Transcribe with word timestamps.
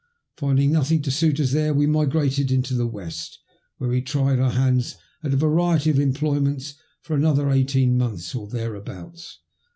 Finding 0.35 0.71
nothing 0.71 1.03
to 1.03 1.11
suit 1.11 1.39
us 1.39 1.51
there, 1.51 1.75
we 1.75 1.85
migrated 1.85 2.51
into 2.51 2.73
the 2.73 2.87
west, 2.87 3.37
where 3.77 3.91
we 3.91 4.01
tried 4.01 4.39
our 4.39 4.49
hands 4.49 4.95
at 5.23 5.31
a 5.31 5.37
variety 5.37 5.91
of 5.91 5.99
employments 5.99 6.73
for 7.03 7.15
another 7.15 7.51
eighteen 7.51 7.99
months 7.99 8.33
or 8.33 8.47
thereabouts. 8.49 9.37